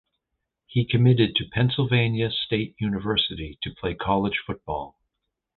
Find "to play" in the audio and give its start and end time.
3.61-3.93